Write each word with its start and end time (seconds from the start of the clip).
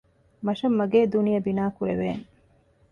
މަށަށް 0.45 0.77
މަގޭ 0.79 0.99
ދުނިޔެ 1.13 1.39
ބިނާ 1.45 1.63
ކުރެވޭނެ 1.75 2.15